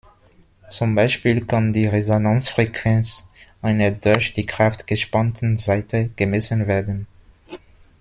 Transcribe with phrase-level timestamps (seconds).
[0.71, 3.27] Zum Beispiel kann die Resonanzfrequenz
[3.61, 7.05] einer durch die Kraft gespannten Saite gemessen werden.